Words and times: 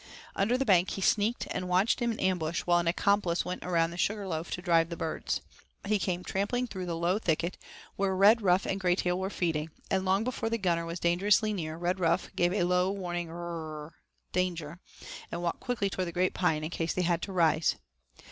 Under 0.35 0.57
the 0.57 0.65
bank 0.65 0.89
he 0.89 1.01
sneaked 1.03 1.47
and 1.51 1.69
watched 1.69 2.01
in 2.01 2.19
ambush 2.19 2.61
while 2.61 2.79
an 2.79 2.87
accomplice 2.87 3.45
went 3.45 3.63
around 3.63 3.91
the 3.91 3.97
Sugar 3.99 4.27
Loaf 4.27 4.49
to 4.49 4.59
drive 4.59 4.89
the 4.89 4.97
birds. 4.97 5.41
He 5.85 5.99
came 5.99 6.23
trampling 6.23 6.65
through 6.65 6.87
the 6.87 6.97
low 6.97 7.19
thicket 7.19 7.55
where 7.97 8.15
Redruff 8.15 8.65
and 8.65 8.81
Graytail 8.81 9.19
were 9.19 9.29
feeding, 9.29 9.69
and 9.91 10.03
long 10.03 10.23
before 10.23 10.49
the 10.49 10.57
gunner 10.57 10.87
was 10.87 10.99
dangerously 10.99 11.53
near 11.53 11.77
Redruff 11.77 12.35
gave 12.35 12.51
a 12.51 12.63
low 12.63 12.89
warning 12.91 13.27
'rrrrr' 13.27 13.91
(danger) 14.31 14.79
and 15.31 15.43
walked 15.43 15.59
quickly 15.59 15.87
toward 15.87 16.07
the 16.07 16.11
great 16.11 16.33
pine 16.33 16.63
in 16.63 16.71
case 16.71 16.93
they 16.95 17.03
had 17.03 17.21
to 17.21 17.31
rise. 17.31 17.75